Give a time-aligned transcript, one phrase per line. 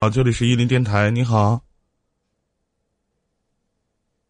[0.00, 1.60] 好，这里是伊林电台，你好。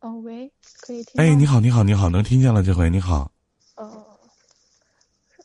[0.00, 1.22] 哦，喂，可以听。
[1.22, 3.30] 哎，你好，你好，你好，能听见了，这回你好。
[3.74, 4.18] 呃，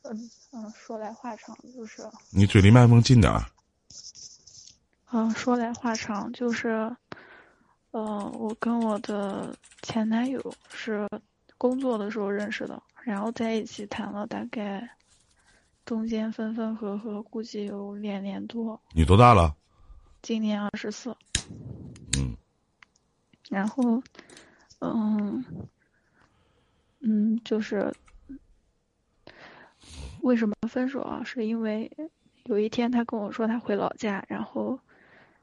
[0.03, 2.09] 嗯嗯，说来话长，就是。
[2.29, 3.43] 你嘴离麦克风近点儿。
[5.11, 6.69] 嗯，说来话长，就是，
[7.91, 10.41] 呃，我跟我的前男友
[10.73, 11.05] 是
[11.57, 14.89] 工作的时候认识的，然后在一起谈了大概，
[15.83, 18.81] 中间分分合合，估计有两年多。
[18.93, 19.53] 你多大了？
[20.23, 21.17] 今年二十四，
[22.17, 22.37] 嗯，
[23.49, 24.01] 然后，
[24.79, 25.43] 嗯，
[27.01, 27.93] 嗯，就是
[30.21, 31.21] 为什么分手啊？
[31.25, 31.91] 是因为
[32.45, 34.79] 有一天他跟我说他回老家，然后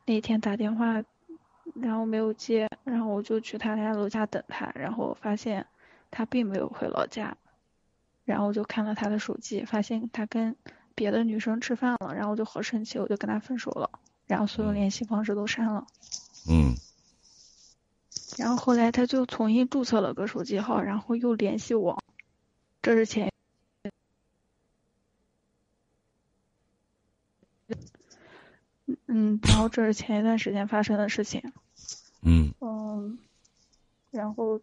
[0.07, 1.05] 那天打电话，
[1.75, 5.67] 然后没有接，然后我就去他家楼下等他，然后发现
[6.11, 7.37] 他并没有回老家，
[8.25, 10.57] 然后我就看了他的手机，发现他跟
[10.95, 14.01] 别的女生吃饭了，然后我就好生气，我就跟他分手了。
[14.31, 15.85] 然后所有联系方式都删了。
[16.49, 16.77] 嗯。
[18.39, 22.01] 然后后来他就重新注册了个手机号，然后又联系我。
[22.81, 23.29] 这是前。
[29.07, 31.53] 嗯，然后这是前一段时间发生的事情。
[32.23, 32.55] 嗯。
[32.61, 33.19] 嗯。
[34.13, 34.61] 然后，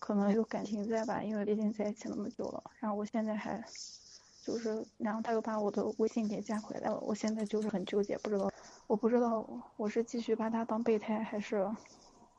[0.00, 2.72] 可能有感情在吧，因为毕竟在一起那么久了。
[2.80, 3.64] 然后我现在还。
[4.48, 8.50] 就是，然后他又把我的微信给加回来了，我现在就是很纠结，不知道，
[8.86, 9.46] 我不知道
[9.76, 11.68] 我是继续把他当备胎还是？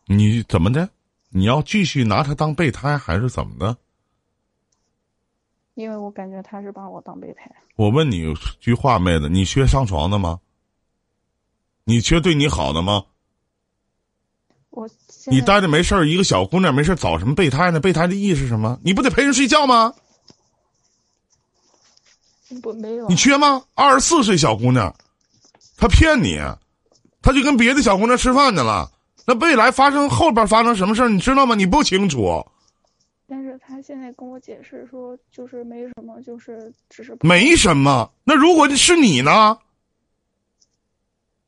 [0.08, 0.90] 你怎么的？
[1.30, 3.78] 你要继续拿他当备胎还是怎么的？
[5.76, 7.52] 因为我感觉他是把我当备胎。
[7.76, 10.40] 我问你句话，妹子，你缺上床的吗？
[11.84, 13.06] 你缺对你好的吗？
[14.72, 14.90] 我。
[15.28, 17.80] 你待着没事儿，一个小姑娘没事找什么备胎呢？
[17.80, 18.80] 备胎的意义是什么？
[18.84, 19.94] 你不得陪人睡觉吗？
[22.62, 23.64] 不没有，你缺吗？
[23.76, 24.94] 二十四岁小姑娘，
[25.78, 26.38] 她骗你，
[27.22, 28.92] 她就跟别的小姑娘吃饭去了。
[29.26, 31.54] 那未来发生后边发生什么事儿，你知道吗？
[31.54, 32.44] 你不清楚。
[33.28, 38.12] 但是他现在跟我解释说，就是没什么，就是只是没什么。
[38.24, 39.56] 那如果是你呢？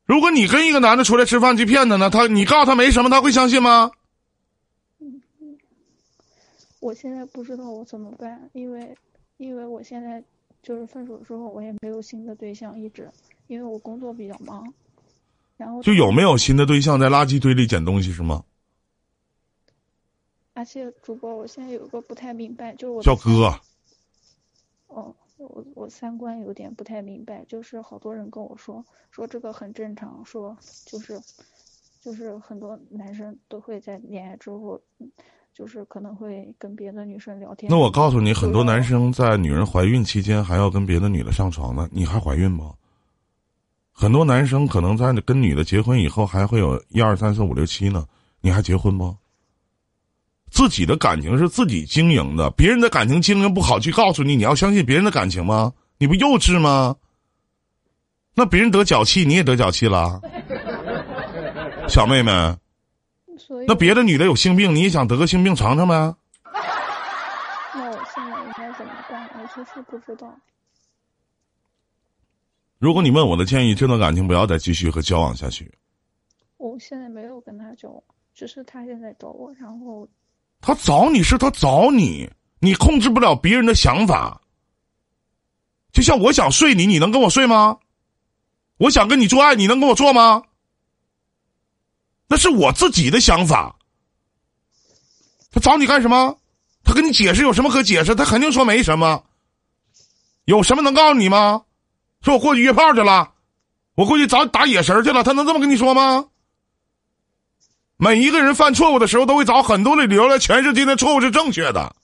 [0.04, 2.08] 如果你跟一个男的出来吃饭去骗他呢？
[2.08, 3.90] 他你告诉他没什么，他会相信吗？
[6.78, 8.96] 我现在不知道我怎么办，因为
[9.38, 10.22] 因为我现在。
[10.62, 13.10] 就是分手之后，我也没有新的对象，一直
[13.48, 14.72] 因为我工作比较忙，
[15.56, 18.44] 然后就有没有新的对象在垃圾堆里捡东西是吗？
[20.54, 23.58] 而且主播，我现在有个不太明白，就是我叫哥。
[24.86, 30.56] 哦，我我三观有点不太明白，就是好多人跟我说说这个很正常，说
[30.86, 31.20] 就是
[32.00, 34.80] 就是很多男生都会在恋爱之后。
[35.54, 37.70] 就是可能会跟别的女生聊天。
[37.70, 41.88] 那我告诉你，很多男生在女人怀孕期间还要跟别的女的上床呢。
[41.92, 42.72] 你还怀孕吗？
[43.92, 48.06] 很多男生可能在跟女的结婚以后还会有一二三四五六七呢。
[48.40, 49.16] 你还结婚吗？
[50.50, 55.72] 自己的感情是自己经营的，别人的感情经营不好，去告诉你你要相信别人的感情吗？
[55.98, 56.96] 你不幼稚吗？
[58.34, 60.20] 那别人得脚气，你也得脚气了，
[61.88, 62.56] 小妹妹。
[63.66, 65.94] 那别的女的有性病，你也想得个性病尝尝呗？
[67.74, 69.28] 那我现在应该怎么办？
[69.34, 70.34] 我就是不知道。
[72.78, 75.72] 如果你问我的建议，这段感情不要再继续和交往下去。
[76.58, 78.02] 我现在没有跟他交往，
[78.34, 80.08] 只是他现在找我，然后
[80.60, 84.40] 他找你是他找你，你控制不了别人的想法。
[85.90, 87.78] 就像我想睡你，你能跟我睡吗？
[88.78, 90.42] 我想跟你做爱，你能跟我做吗？
[92.32, 93.76] 那是我自己的想法。
[95.50, 96.38] 他找你干什么？
[96.82, 98.14] 他跟你解释有什么可解释？
[98.14, 99.22] 他肯定说没什么。
[100.46, 101.64] 有什么能告诉你吗？
[102.22, 103.34] 说我过去约炮去了，
[103.94, 105.22] 我过去找打野神去了。
[105.22, 106.24] 他能这么跟你说吗？
[107.98, 111.94] 每一个人犯错误的时候，都会找很多的理由来诠释今天错误是正确的。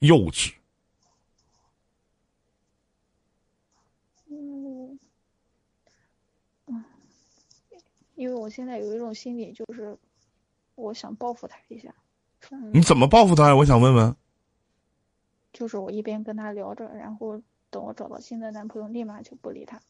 [0.00, 0.50] 幼稚。
[8.20, 9.96] 因为我现在有一种心理，就是
[10.74, 11.88] 我想报复他一下。
[12.70, 13.56] 你怎么报复他呀？
[13.56, 14.14] 我想问问。
[15.54, 17.40] 就是我一边跟他聊着，然后
[17.70, 19.80] 等我找到新的男朋友，立马就不理他。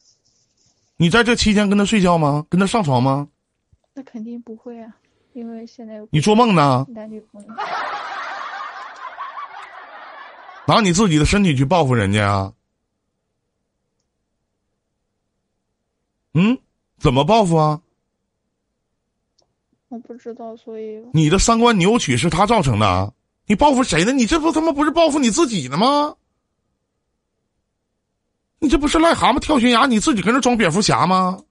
[0.97, 2.47] 你在这期间跟他睡觉吗？
[2.49, 3.29] 跟他上床吗？
[3.95, 4.97] 那肯定不会啊，
[5.33, 6.87] 因为现在你做梦呢？
[6.89, 7.53] 男女朋友。
[10.69, 12.53] 拿你自己的身体去报复人家啊？
[16.35, 16.57] 嗯？
[16.99, 17.83] 怎么报复啊？
[19.91, 23.13] 我不知道，所以你的三观扭曲是他造成的。
[23.47, 24.13] 你报复谁呢？
[24.13, 26.17] 你这不他妈不是报复你自己呢吗？
[28.61, 31.43] 你这不是癞蛤蟆跳悬崖，你自己跟那装蝙蝠侠吗？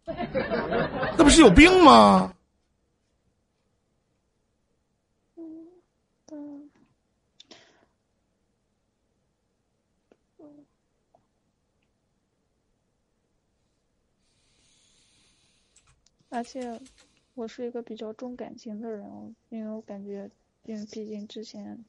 [1.17, 2.33] 那不是有病吗？
[16.31, 16.79] 而且，
[17.39, 20.29] 我是一个比较重感情的人，因为我感觉，
[20.65, 21.85] 因为毕竟之前，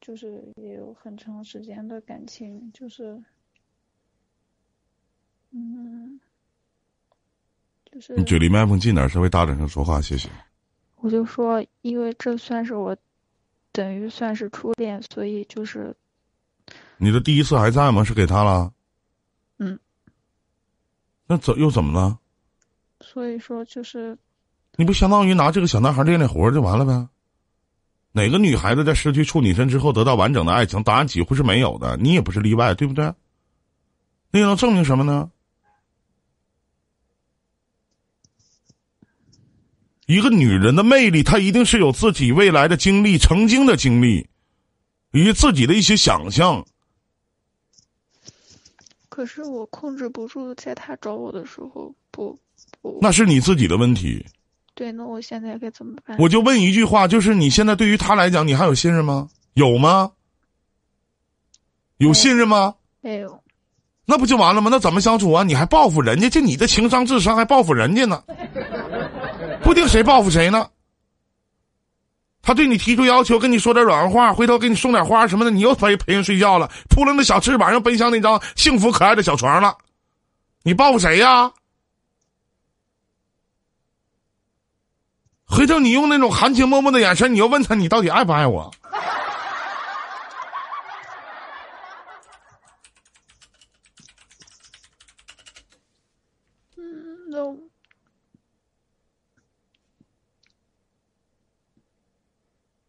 [0.00, 3.22] 就是也有很长时间的感情，就是，
[5.50, 6.18] 嗯，
[7.92, 8.16] 就是。
[8.16, 10.30] 你距离麦克风近点，稍微大点声说话，谢谢。
[10.96, 12.96] 我就说，因为这算是我，
[13.70, 15.94] 等于算是初恋，所以就是。
[16.96, 18.02] 你的第一次还在吗？
[18.02, 18.72] 是给他了？
[19.58, 19.78] 嗯。
[21.26, 22.18] 那怎又怎么了？
[23.02, 24.18] 所以说，就是，
[24.78, 27.08] 你不相当于拿这个小男孩练练活就完了呗？
[28.12, 30.80] 哪个女孩子在失去处女身之后得到完整的爱情？
[30.84, 33.12] 答案几乎是没有的，你也不是例外，对不对？
[34.30, 35.28] 那能证明什么呢？
[40.06, 44.28] 一个女人的魅力，她一定是有自己未来的经历、曾经的经历，
[45.10, 46.64] 以及自己的一些想象。
[49.08, 52.38] 可是我控制不住，在他找我的时候不
[52.80, 53.00] 不。
[53.02, 54.24] 那是你自己的问题。
[54.78, 56.16] 对，那我现在该怎么办？
[56.20, 59.28] 我就问一句话，就是你现在对于他来讲，你还有信任吗？
[59.54, 60.12] 有吗？
[61.96, 62.76] 有信任吗？
[63.00, 63.42] 没有。
[64.04, 64.68] 那不就完了吗？
[64.70, 65.42] 那怎么相处啊？
[65.42, 66.30] 你还报复人家？
[66.30, 68.22] 就你的情商智商还报复人家呢？
[69.64, 70.68] 不定谁报复谁呢？
[72.40, 79.76] 他对你提出要求，跟你说点软话，回头给你送点花什么的，你又陪陪人睡觉了，扑棱着小翅膀，又奔向那张幸福可爱的小床了。
[80.62, 81.48] 你报复谁呀？
[81.48, 81.52] 回
[85.68, 88.68] 头你用那种含情脉脉的眼神，你要问他你到底爱不爱我？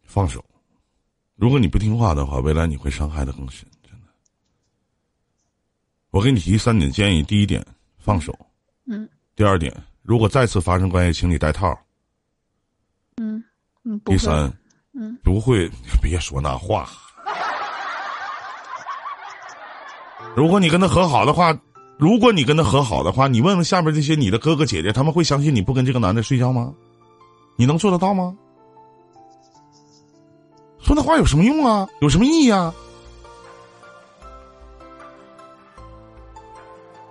[0.06, 0.44] 放手。
[1.36, 3.66] 如果你不听话的话，未来你会伤害的更深。
[3.84, 4.08] 真的，
[6.10, 7.66] 我给你提三点建议：第一点，
[8.00, 8.38] 放手。
[8.88, 9.08] 嗯。
[9.36, 9.72] 第二点，
[10.02, 11.80] 如果再次发生关系，请你戴套。
[13.19, 13.44] 嗯
[13.83, 14.51] 嗯，第三，
[14.94, 15.69] 嗯，不会，
[16.01, 16.88] 别说那话。
[20.38, 21.54] 如果你跟他和好的话，
[21.98, 26.74] 如果你跟他和好的话，你问问下面这些你的哥哥姐姐，他们会相信你不跟这个男的睡觉吗？
[27.57, 28.33] 你能做得到吗？
[30.80, 31.86] 说那话有什么用啊？
[32.00, 32.74] 有什么意义啊？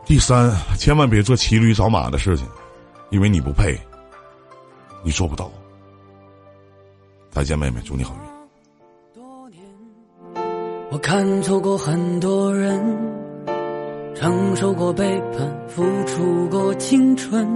[0.06, 2.48] 第三，千万别做骑驴找马的事情，
[3.10, 3.78] 因为你不配，
[5.04, 5.52] 你做不到。
[7.38, 8.20] 再见，妹妹，祝你好运。
[9.14, 9.60] 多年
[10.90, 12.84] 我看错过很多人，
[14.16, 17.46] 承受过背叛，付出过青春。